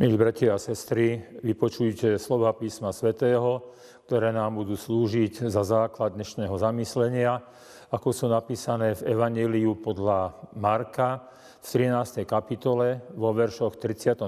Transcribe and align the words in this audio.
Milí 0.00 0.16
bratia 0.16 0.56
a 0.56 0.58
sestry, 0.58 1.20
vypočujte 1.44 2.16
slova 2.16 2.56
písma 2.56 2.88
svätého, 2.88 3.68
ktoré 4.08 4.32
nám 4.32 4.56
budú 4.56 4.72
slúžiť 4.72 5.44
za 5.52 5.60
základ 5.60 6.16
dnešného 6.16 6.56
zamyslenia, 6.56 7.44
ako 7.92 8.08
sú 8.08 8.24
napísané 8.32 8.96
v 8.96 9.12
Evangeliu 9.12 9.76
podľa 9.76 10.40
Marka 10.56 11.28
v 11.60 11.92
13. 11.92 12.24
kapitole 12.24 13.12
vo 13.12 13.36
veršoch 13.36 13.76
33. 13.76 14.24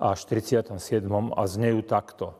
až 0.00 0.18
37. 0.24 1.04
a 1.36 1.42
znejú 1.44 1.84
takto. 1.84 2.32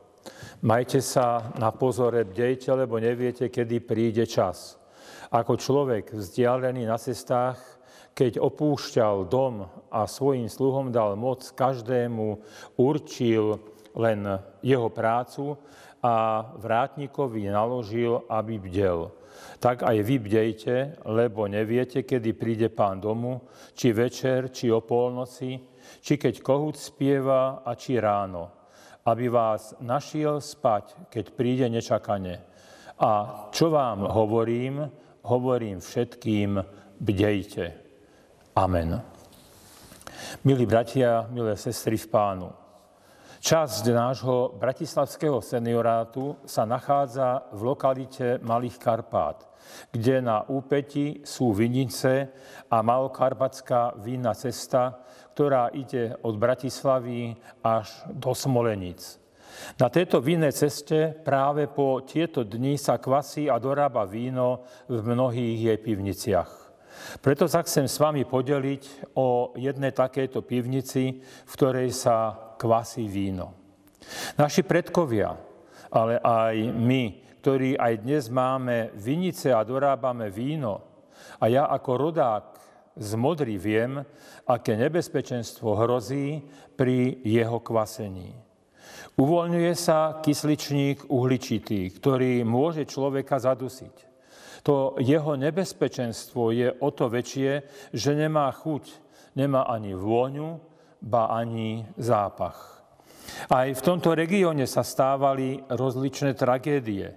Majte 0.65 1.05
sa 1.05 1.53
na 1.61 1.69
pozore, 1.69 2.25
bdejte, 2.25 2.73
lebo 2.73 2.97
neviete, 2.97 3.53
kedy 3.53 3.85
príde 3.85 4.25
čas. 4.25 4.81
Ako 5.29 5.53
človek 5.61 6.17
vzdialený 6.17 6.89
na 6.89 6.97
cestách 6.97 7.72
keď 8.13 8.37
opúšťal 8.37 9.25
dom 9.25 9.65
a 9.89 10.05
svojim 10.05 10.45
sluhom 10.45 10.93
dal 10.93 11.17
moc, 11.17 11.41
každému 11.53 12.39
určil 12.77 13.57
len 13.97 14.41
jeho 14.61 14.89
prácu 14.89 15.57
a 16.01 16.45
vrátnikovi 16.57 17.49
naložil, 17.49 18.21
aby 18.29 18.61
bdel. 18.61 19.09
Tak 19.57 19.81
aj 19.81 19.97
vy 20.05 20.15
bdejte, 20.21 20.75
lebo 21.09 21.49
neviete, 21.49 22.05
kedy 22.05 22.37
príde 22.37 22.67
pán 22.69 23.01
domu, 23.01 23.41
či 23.73 23.89
večer, 23.89 24.53
či 24.53 24.69
o 24.69 24.85
polnoci, 24.85 25.57
či 25.99 26.13
keď 26.19 26.43
kohút 26.45 26.77
spieva 26.77 27.65
a 27.65 27.73
či 27.73 27.97
ráno, 27.97 28.51
aby 29.09 29.27
vás 29.31 29.73
našiel 29.81 30.37
spať, 30.37 31.09
keď 31.09 31.25
príde 31.33 31.65
nečakane. 31.65 32.45
A 33.01 33.11
čo 33.49 33.73
vám 33.73 34.05
hovorím, 34.05 34.85
hovorím 35.25 35.81
všetkým, 35.81 36.61
bdejte. 37.01 37.82
Amen. 38.53 39.01
Milí 40.45 40.69
bratia, 40.69 41.25
milé 41.33 41.57
sestry 41.57 41.97
v 41.97 42.05
pánu, 42.05 42.53
časť 43.41 43.89
nášho 43.89 44.53
bratislavského 44.61 45.41
seniorátu 45.41 46.37
sa 46.45 46.61
nachádza 46.61 47.49
v 47.49 47.73
lokalite 47.73 48.37
Malých 48.45 48.77
Karpát, 48.77 49.41
kde 49.89 50.21
na 50.21 50.45
úpeti 50.45 51.25
sú 51.25 51.49
Vinice 51.49 52.29
a 52.69 52.85
Malokarpatská 52.85 53.97
vinná 53.97 54.37
cesta, 54.37 55.01
ktorá 55.33 55.73
ide 55.73 56.13
od 56.21 56.37
Bratislavy 56.37 57.33
až 57.65 58.05
do 58.13 58.37
Smolenic. 58.37 59.17
Na 59.81 59.89
tejto 59.89 60.21
vinnej 60.21 60.53
ceste 60.53 61.09
práve 61.25 61.65
po 61.65 62.05
tieto 62.05 62.45
dni 62.45 62.77
sa 62.77 63.01
kvasí 63.01 63.49
a 63.49 63.57
dorába 63.57 64.05
víno 64.05 64.61
v 64.85 65.01
mnohých 65.01 65.73
jej 65.73 65.77
pivniciach. 65.81 66.62
Preto 67.19 67.47
sa 67.47 67.63
chcem 67.63 67.87
s 67.87 67.99
vami 67.99 68.23
podeliť 68.23 69.15
o 69.17 69.53
jednej 69.57 69.91
takejto 69.91 70.43
pivnici, 70.45 71.19
v 71.23 71.51
ktorej 71.53 71.91
sa 71.91 72.35
kvasí 72.59 73.07
víno. 73.07 73.53
Naši 74.35 74.63
predkovia, 74.63 75.35
ale 75.91 76.19
aj 76.19 76.55
my, 76.75 77.03
ktorí 77.43 77.75
aj 77.75 77.93
dnes 78.03 78.27
máme 78.31 78.95
vinice 78.95 79.51
a 79.51 79.63
dorábame 79.67 80.31
víno, 80.31 80.93
a 81.39 81.47
ja 81.47 81.67
ako 81.67 81.91
rodák 81.97 82.45
z 82.99 83.11
Modry 83.15 83.57
viem, 83.57 84.03
aké 84.47 84.77
nebezpečenstvo 84.77 85.75
hrozí 85.75 86.43
pri 86.77 87.23
jeho 87.23 87.59
kvasení. 87.59 88.35
Uvoľňuje 89.17 89.73
sa 89.77 90.19
kysličník 90.19 91.09
uhličitý, 91.09 91.89
ktorý 91.95 92.41
môže 92.43 92.85
človeka 92.85 93.39
zadusiť 93.39 94.12
to 94.63 94.95
jeho 95.03 95.35
nebezpečenstvo 95.35 96.55
je 96.55 96.71
o 96.71 96.89
to 96.95 97.11
väčšie, 97.11 97.51
že 97.91 98.11
nemá 98.15 98.47
chuť, 98.49 98.83
nemá 99.35 99.67
ani 99.67 99.91
vôňu, 99.91 100.57
ba 101.03 101.35
ani 101.35 101.83
zápach. 101.99 102.79
Aj 103.51 103.67
v 103.67 103.81
tomto 103.83 104.15
regióne 104.15 104.63
sa 104.63 104.87
stávali 104.87 105.59
rozličné 105.67 106.31
tragédie, 106.39 107.11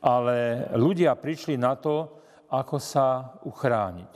ale 0.00 0.68
ľudia 0.72 1.12
prišli 1.16 1.60
na 1.60 1.76
to, 1.76 2.16
ako 2.48 2.76
sa 2.80 3.36
uchrániť. 3.44 4.12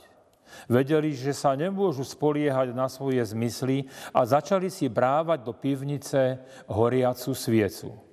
Vedeli, 0.67 1.15
že 1.15 1.31
sa 1.31 1.55
nemôžu 1.55 2.03
spoliehať 2.03 2.75
na 2.75 2.91
svoje 2.91 3.23
zmysly 3.23 3.87
a 4.11 4.27
začali 4.27 4.67
si 4.67 4.91
brávať 4.91 5.47
do 5.47 5.53
pivnice 5.55 6.43
horiacu 6.67 7.31
sviecu. 7.31 8.10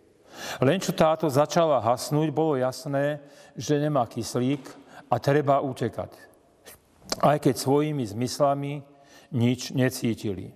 Len 0.62 0.78
čo 0.78 0.94
táto 0.94 1.26
začala 1.26 1.82
hasnúť, 1.82 2.28
bolo 2.31 2.59
jasné, 2.59 3.22
že 3.59 3.81
nemá 3.81 4.06
kyslík 4.06 4.62
a 5.10 5.19
treba 5.19 5.62
utekať. 5.62 6.12
Aj 7.25 7.37
keď 7.41 7.54
svojimi 7.56 8.04
zmyslami 8.04 8.84
nič 9.32 9.72
necítili. 9.75 10.54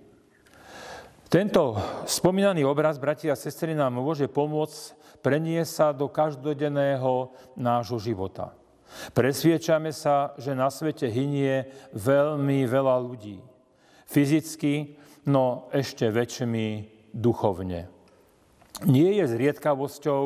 Tento 1.27 1.73
spomínaný 2.05 2.61
obraz, 2.61 3.01
bratia 3.01 3.33
a 3.33 3.39
sestry, 3.39 3.73
nám 3.73 3.97
môže 3.97 4.29
pomôcť 4.29 4.93
preniesť 5.25 5.71
sa 5.71 5.87
do 5.89 6.05
každodenného 6.05 7.33
nášho 7.57 7.97
života. 7.97 8.53
Presviečame 9.17 9.89
sa, 9.89 10.37
že 10.37 10.53
na 10.53 10.69
svete 10.69 11.09
hynie 11.09 11.65
veľmi 11.97 12.69
veľa 12.69 13.01
ľudí. 13.01 13.41
Fyzicky, 14.05 14.93
no 15.25 15.73
ešte 15.73 16.13
väčšmi 16.13 16.65
duchovne. 17.09 17.89
Nie 18.83 19.23
je 19.23 19.25
zriedkavosťou, 19.31 20.21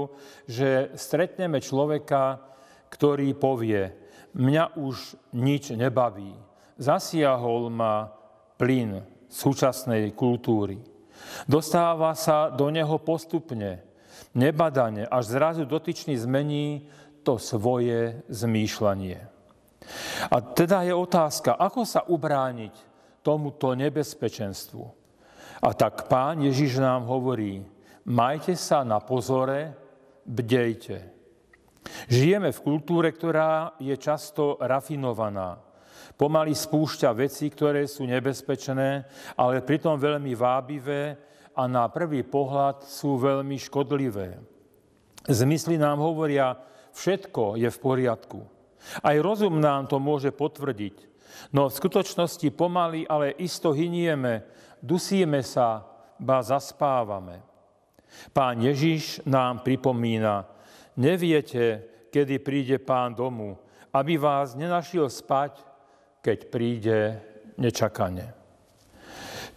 že 0.50 0.94
stretneme 0.98 1.62
človeka, 1.62 2.42
ktorý 2.90 3.36
povie, 3.38 3.94
mňa 4.34 4.78
už 4.78 5.18
nič 5.34 5.74
nebaví. 5.74 6.34
Zasiahol 6.78 7.70
ma 7.74 8.14
plyn 8.58 9.02
súčasnej 9.30 10.14
kultúry. 10.14 10.82
Dostáva 11.46 12.14
sa 12.14 12.54
do 12.54 12.70
neho 12.70 12.98
postupne, 13.02 13.82
nebadane, 14.38 15.06
až 15.10 15.38
zrazu 15.38 15.64
dotyčný 15.66 16.18
zmení 16.18 16.86
to 17.26 17.42
svoje 17.42 18.22
zmýšľanie. 18.30 19.20
A 20.32 20.38
teda 20.42 20.84
je 20.84 20.94
otázka, 20.94 21.56
ako 21.56 21.82
sa 21.84 22.04
ubrániť 22.06 22.74
tomuto 23.24 23.76
nebezpečenstvu. 23.76 24.84
A 25.64 25.74
tak 25.74 26.06
pán 26.08 26.40
Ježiš 26.46 26.78
nám 26.78 27.10
hovorí, 27.10 27.66
majte 28.08 28.56
sa 28.56 28.88
na 28.88 29.04
pozore, 29.04 29.76
bdejte. 30.24 31.16
Žijeme 32.08 32.52
v 32.52 32.64
kultúre, 32.64 33.12
ktorá 33.12 33.76
je 33.80 33.96
často 33.96 34.60
rafinovaná. 34.60 35.60
Pomaly 36.18 36.58
spúšťa 36.58 37.14
veci, 37.14 37.48
ktoré 37.52 37.86
sú 37.86 38.08
nebezpečné, 38.10 39.06
ale 39.38 39.62
pritom 39.62 39.96
veľmi 40.02 40.34
vábivé 40.34 41.16
a 41.54 41.70
na 41.70 41.86
prvý 41.88 42.26
pohľad 42.26 42.84
sú 42.86 43.22
veľmi 43.22 43.56
škodlivé. 43.62 44.42
Zmysly 45.28 45.78
nám 45.78 46.02
hovoria, 46.02 46.58
všetko 46.96 47.60
je 47.60 47.70
v 47.70 47.82
poriadku. 47.82 48.40
Aj 49.04 49.16
rozum 49.20 49.60
nám 49.60 49.92
to 49.92 50.00
môže 50.00 50.32
potvrdiť. 50.32 50.96
No 51.54 51.70
v 51.70 51.78
skutočnosti 51.78 52.48
pomaly, 52.56 53.06
ale 53.06 53.36
isto 53.38 53.76
hynieme, 53.76 54.48
dusíme 54.82 55.44
sa, 55.44 55.86
ba 56.18 56.42
zaspávame. 56.42 57.46
Pán 58.34 58.62
Ježiš 58.62 59.22
nám 59.26 59.62
pripomína, 59.62 60.48
neviete, 60.98 61.86
kedy 62.10 62.42
príde 62.42 62.78
pán 62.82 63.14
domu, 63.14 63.58
aby 63.94 64.18
vás 64.18 64.58
nenašiel 64.58 65.08
spať, 65.08 65.62
keď 66.22 66.38
príde 66.50 67.00
nečakane. 67.56 68.34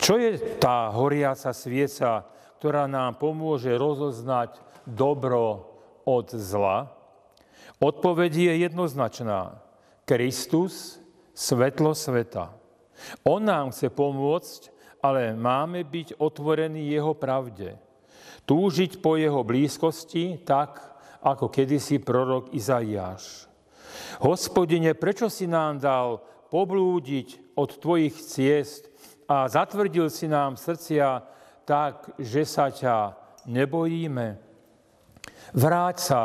Čo 0.00 0.16
je 0.16 0.38
tá 0.56 0.88
horiaca 0.92 1.52
svieca, 1.52 2.24
ktorá 2.56 2.88
nám 2.88 3.20
pomôže 3.20 3.72
rozoznať 3.76 4.56
dobro 4.88 5.76
od 6.08 6.32
zla? 6.32 6.88
Odpoveď 7.80 8.32
je 8.32 8.52
jednoznačná. 8.68 9.60
Kristus, 10.04 11.00
svetlo 11.36 11.96
sveta. 11.96 12.52
On 13.24 13.40
nám 13.40 13.72
chce 13.72 13.88
pomôcť, 13.88 14.60
ale 15.00 15.32
máme 15.32 15.80
byť 15.84 16.20
otvorení 16.20 16.92
jeho 16.92 17.16
pravde 17.16 17.80
túžiť 18.50 18.98
po 18.98 19.14
jeho 19.14 19.46
blízkosti 19.46 20.42
tak, 20.42 20.82
ako 21.22 21.46
kedysi 21.54 22.02
prorok 22.02 22.50
Izaiáš. 22.50 23.46
Hospodine, 24.18 24.98
prečo 24.98 25.30
si 25.30 25.46
nám 25.46 25.78
dal 25.78 26.18
poblúdiť 26.50 27.54
od 27.54 27.78
tvojich 27.78 28.18
ciest 28.18 28.90
a 29.30 29.46
zatvrdil 29.46 30.10
si 30.10 30.26
nám 30.26 30.58
srdcia 30.58 31.22
tak, 31.62 32.10
že 32.18 32.42
sa 32.42 32.74
ťa 32.74 33.14
nebojíme? 33.46 34.34
Vráť 35.54 35.96
sa 36.02 36.22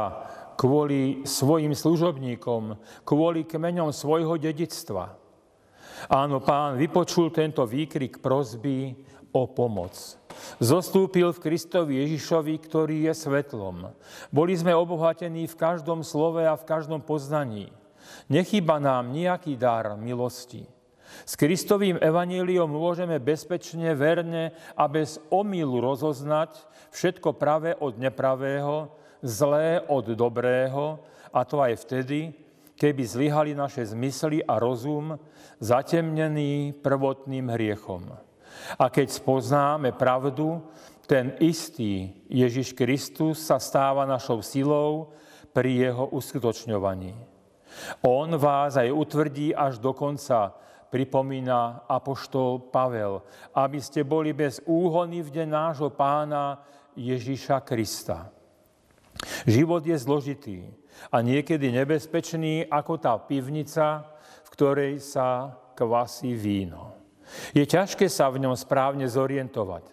kvôli 0.57 1.22
svojim 1.30 1.77
služobníkom, 1.77 2.74
kvôli 3.06 3.45
kmeňom 3.45 3.94
svojho 3.94 4.42
dedictva. 4.42 5.13
Áno, 6.10 6.42
pán 6.42 6.77
vypočul 6.81 7.30
tento 7.30 7.62
výkrik 7.69 8.18
prozby 8.18 8.98
o 9.36 9.44
pomoc. 9.52 10.16
Zostúpil 10.64 11.36
v 11.36 11.44
Kristovi 11.44 12.00
Ježišovi, 12.08 12.56
ktorý 12.64 13.12
je 13.12 13.14
svetlom. 13.14 13.92
Boli 14.32 14.56
sme 14.56 14.72
obohatení 14.72 15.52
v 15.52 15.60
každom 15.60 16.08
slove 16.08 16.40
a 16.48 16.56
v 16.56 16.64
každom 16.64 17.04
poznaní. 17.04 17.68
Nechýba 18.32 18.80
nám 18.80 19.12
nejaký 19.12 19.60
dar 19.60 20.00
milosti. 20.00 20.64
S 21.24 21.36
Kristovým 21.40 22.00
evaníliom 22.00 22.68
môžeme 22.68 23.20
bezpečne, 23.20 23.96
verne 23.96 24.52
a 24.76 24.84
bez 24.88 25.20
omylu 25.32 25.80
rozoznať 25.80 26.56
všetko 26.92 27.36
pravé 27.40 27.76
od 27.80 27.96
nepravého, 27.96 28.92
zlé 29.24 29.80
od 29.88 30.12
dobrého, 30.12 31.00
a 31.32 31.44
to 31.48 31.60
aj 31.64 31.88
vtedy, 31.88 32.36
keby 32.76 33.04
zlyhali 33.08 33.52
naše 33.56 33.84
zmysly 33.88 34.44
a 34.44 34.60
rozum, 34.60 35.16
zatemnený 35.64 36.76
prvotným 36.84 37.48
hriechom. 37.56 38.12
A 38.80 38.90
keď 38.90 39.12
spoznáme 39.12 39.92
pravdu, 39.94 40.63
ten 41.06 41.38
istý 41.38 42.12
Ježiš 42.30 42.74
Kristus 42.74 43.46
sa 43.46 43.62
stáva 43.62 44.10
našou 44.10 44.42
silou 44.42 45.13
pri 45.54 45.88
jeho 45.90 46.10
uskutočňovaní. 46.10 47.13
On 48.02 48.30
vás 48.36 48.80
aj 48.80 48.90
utvrdí 48.90 49.54
až 49.54 49.78
do 49.78 49.94
konca, 49.94 50.56
pripomína 50.90 51.86
apoštol 51.92 52.72
Pavel, 52.72 53.19
aby 53.52 53.80
ste 53.84 54.07
boli 54.07 54.31
bez 54.31 54.63
úhony 54.63 55.19
v 55.22 55.30
deň 55.42 55.48
nášho 55.51 55.92
pána 55.92 56.63
Ježiša 56.96 57.60
Krista. 57.68 58.31
Život 59.44 59.84
je 59.84 59.98
zložitý 60.00 60.60
a 61.12 61.19
niekedy 61.19 61.72
nebezpečný 61.72 62.68
ako 62.72 62.96
tá 62.96 63.19
pivnica, 63.19 64.08
v 64.48 64.50
ktorej 64.56 64.94
sa 65.04 65.51
kvasí 65.75 66.31
víno. 66.31 66.94
Je 67.51 67.66
ťažké 67.66 68.07
sa 68.07 68.30
v 68.30 68.45
ňom 68.45 68.56
správne 68.56 69.06
zorientovať. 69.10 69.88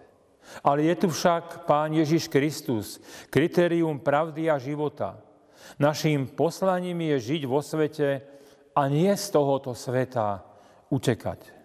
Ale 0.67 0.85
je 0.85 0.95
tu 0.99 1.09
však 1.09 1.65
Pán 1.65 1.95
Ježiš 1.95 2.29
Kristus, 2.29 2.99
kritérium 3.31 4.03
pravdy 4.03 4.51
a 4.51 4.59
života. 4.59 5.17
Naším 5.79 6.29
poslaním 6.35 7.15
je 7.15 7.33
žiť 7.33 7.43
vo 7.47 7.63
svete 7.63 8.21
a 8.75 8.83
nie 8.91 9.09
z 9.15 9.27
tohoto 9.31 9.73
sveta 9.73 10.43
utekať. 10.91 11.63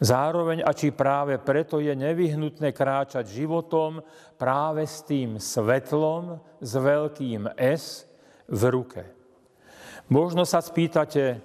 Zároveň 0.00 0.64
a 0.64 0.72
či 0.72 0.88
práve 0.88 1.36
preto 1.36 1.76
je 1.76 1.92
nevyhnutné 1.92 2.72
kráčať 2.72 3.28
životom 3.28 4.00
práve 4.40 4.88
s 4.88 5.04
tým 5.04 5.36
svetlom, 5.36 6.40
s 6.64 6.72
veľkým 6.72 7.52
S 7.60 8.08
v 8.48 8.62
ruke. 8.72 9.02
Možno 10.08 10.48
sa 10.48 10.64
spýtate, 10.64 11.42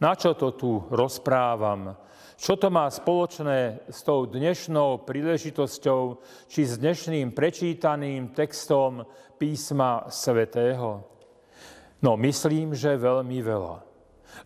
na 0.00 0.16
čo 0.16 0.32
to 0.32 0.56
tu 0.56 0.80
rozprávam, 0.88 1.92
čo 2.40 2.56
to 2.56 2.72
má 2.72 2.88
spoločné 2.88 3.84
s 3.92 4.00
tou 4.00 4.24
dnešnou 4.24 5.04
príležitosťou 5.04 6.24
či 6.48 6.64
s 6.64 6.80
dnešným 6.80 7.36
prečítaným 7.36 8.32
textom 8.32 9.04
písma 9.36 10.08
svätého? 10.08 11.04
No, 12.00 12.16
myslím, 12.16 12.72
že 12.72 12.96
veľmi 12.96 13.44
veľa. 13.44 13.76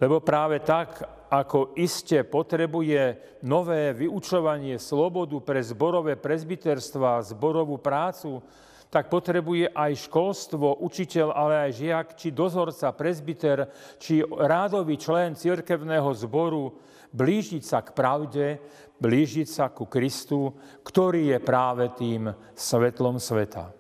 Lebo 0.02 0.18
práve 0.18 0.58
tak, 0.66 1.06
ako 1.30 1.78
iste 1.78 2.26
potrebuje 2.26 3.38
nové 3.46 3.94
vyučovanie 3.94 4.74
slobodu 4.82 5.38
pre 5.38 5.62
zborové 5.62 6.18
prezbiterstva, 6.18 7.22
zborovú 7.22 7.78
prácu, 7.78 8.42
tak 8.90 9.06
potrebuje 9.06 9.70
aj 9.70 10.10
školstvo, 10.10 10.82
učiteľ, 10.82 11.30
ale 11.30 11.70
aj 11.70 11.78
žiak, 11.78 12.06
či 12.18 12.34
dozorca, 12.34 12.90
prezbiter, 12.90 13.70
či 14.02 14.26
rádový 14.26 14.98
člen 14.98 15.38
cirkevného 15.38 16.10
zboru 16.10 16.74
blížiť 17.14 17.62
sa 17.62 17.86
k 17.86 17.94
pravde, 17.94 18.58
blížiť 18.98 19.46
sa 19.46 19.70
ku 19.70 19.86
Kristu, 19.86 20.50
ktorý 20.82 21.30
je 21.34 21.38
práve 21.38 21.86
tým 21.94 22.34
svetlom 22.58 23.22
sveta. 23.22 23.70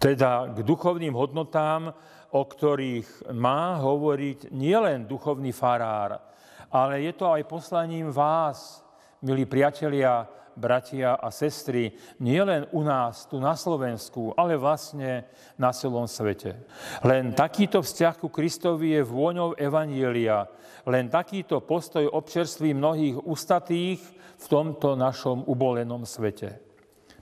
Teda 0.00 0.48
k 0.48 0.64
duchovným 0.64 1.12
hodnotám, 1.12 1.92
o 2.32 2.42
ktorých 2.44 3.32
má 3.36 3.76
hovoriť 3.78 4.52
nielen 4.52 5.04
duchovný 5.04 5.52
farár, 5.52 6.20
ale 6.68 7.04
je 7.04 7.12
to 7.16 7.32
aj 7.32 7.48
poslaním 7.48 8.12
vás, 8.12 8.84
milí 9.24 9.48
priatelia, 9.48 10.28
bratia 10.58 11.14
a 11.14 11.30
sestry, 11.30 11.94
nielen 12.18 12.66
u 12.74 12.82
nás, 12.82 13.30
tu 13.30 13.38
na 13.38 13.54
Slovensku, 13.54 14.34
ale 14.34 14.58
vlastne 14.58 15.30
na 15.54 15.70
celom 15.70 16.10
svete. 16.10 16.58
Len 17.06 17.30
takýto 17.32 17.78
vzťah 17.78 18.14
ku 18.18 18.28
Kristovi 18.28 18.98
je 18.98 19.02
vôňou 19.06 19.54
Evanielia, 19.54 20.50
len 20.84 21.06
takýto 21.06 21.62
postoj 21.62 22.04
občerství 22.10 22.74
mnohých 22.74 23.22
ustatých 23.22 24.02
v 24.38 24.46
tomto 24.50 24.98
našom 24.98 25.46
ubolenom 25.46 26.02
svete. 26.02 26.58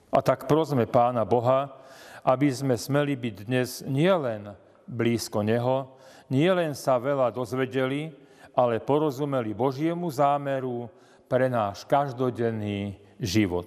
A 0.09 0.19
tak 0.25 0.49
prosme 0.49 0.89
Pána 0.89 1.29
Boha, 1.29 1.77
aby 2.25 2.49
sme 2.49 2.75
smeli 2.75 3.15
byť 3.15 3.37
dnes 3.45 3.85
nielen 3.85 4.57
blízko 4.89 5.45
Neho, 5.45 5.95
nielen 6.33 6.73
sa 6.73 6.97
veľa 6.97 7.31
dozvedeli, 7.31 8.11
ale 8.57 8.81
porozumeli 8.81 9.53
Božiemu 9.53 10.09
zámeru 10.09 10.89
pre 11.29 11.51
náš 11.51 11.85
každodenný 11.85 12.97
život. 13.21 13.67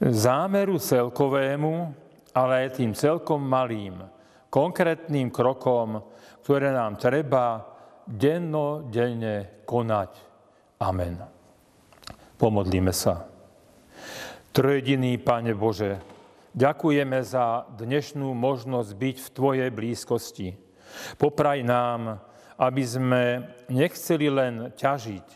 Zámeru 0.00 0.76
celkovému, 0.76 1.92
ale 2.36 2.68
aj 2.68 2.76
tým 2.76 2.92
celkom 2.92 3.40
malým, 3.40 4.04
konkrétnym 4.52 5.32
krokom, 5.32 6.04
ktoré 6.44 6.72
nám 6.72 7.00
treba 7.00 7.64
denno-denne 8.04 9.64
konať. 9.64 10.10
Amen. 10.84 11.16
Pomodlíme 12.36 12.92
sa. 12.92 13.24
Trojediný 14.52 15.16
Pane 15.20 15.52
Bože, 15.56 16.00
ďakujeme 16.52 17.20
za 17.24 17.64
dnešnú 17.76 18.32
možnosť 18.36 18.90
byť 18.92 19.16
v 19.20 19.32
Tvojej 19.32 19.70
blízkosti. 19.72 20.48
Popraj 21.20 21.60
nám, 21.64 22.20
aby 22.56 22.82
sme 22.84 23.22
nechceli 23.68 24.32
len 24.32 24.72
ťažiť, 24.72 25.26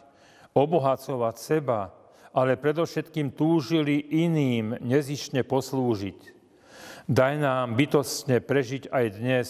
obohacovať 0.57 1.35
seba, 1.37 1.93
ale 2.31 2.61
predovšetkým 2.61 3.35
túžili 3.35 3.99
iným 3.99 4.79
nezišne 4.79 5.43
poslúžiť. 5.43 6.39
Daj 7.11 7.35
nám 7.43 7.75
bytostne 7.75 8.39
prežiť 8.39 8.87
aj 8.95 9.07
dnes, 9.19 9.49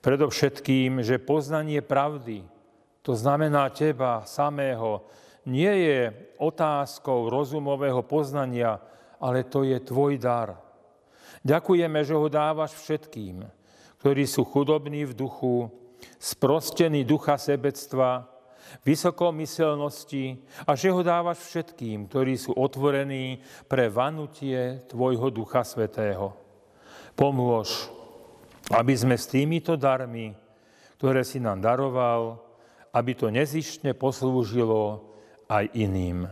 predovšetkým, 0.00 1.02
že 1.02 1.20
poznanie 1.20 1.82
pravdy, 1.82 2.46
to 3.02 3.12
znamená 3.18 3.68
teba 3.74 4.22
samého, 4.22 5.04
nie 5.48 5.72
je 5.88 6.00
otázkou 6.38 7.26
rozumového 7.32 8.04
poznania, 8.04 8.78
ale 9.18 9.44
to 9.44 9.64
je 9.64 9.76
tvoj 9.80 10.20
dar. 10.20 10.56
Ďakujeme, 11.40 12.00
že 12.04 12.14
ho 12.14 12.28
dávaš 12.28 12.76
všetkým, 12.76 13.44
ktorí 14.00 14.24
sú 14.28 14.44
chudobní 14.44 15.08
v 15.08 15.16
duchu, 15.16 15.72
sprostení 16.20 17.04
ducha 17.04 17.36
sebectva, 17.40 18.28
vysokomyselnosti 18.82 20.40
a 20.66 20.74
že 20.74 20.88
ho 20.90 21.00
dávaš 21.02 21.44
všetkým, 21.50 22.06
ktorí 22.06 22.34
sú 22.36 22.54
otvorení 22.56 23.40
pre 23.66 23.90
vanutie 23.92 24.82
Tvojho 24.88 25.28
Ducha 25.30 25.66
Svetého. 25.66 26.34
Pomôž, 27.14 27.90
aby 28.70 28.94
sme 28.94 29.18
s 29.18 29.26
týmito 29.26 29.74
darmi, 29.74 30.32
ktoré 31.00 31.24
si 31.24 31.42
nám 31.42 31.64
daroval, 31.64 32.38
aby 32.94 33.14
to 33.14 33.30
nezištne 33.30 33.94
poslúžilo 33.94 35.06
aj 35.50 35.64
iným. 35.74 36.26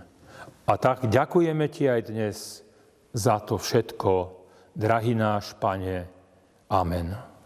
A 0.69 0.75
tak 0.77 1.09
ďakujeme 1.09 1.67
Ti 1.73 1.85
aj 1.89 2.01
dnes 2.13 2.37
za 3.17 3.41
to 3.41 3.57
všetko, 3.57 4.13
drahý 4.77 5.17
náš 5.17 5.57
Pane. 5.57 6.07
Amen. 6.69 7.38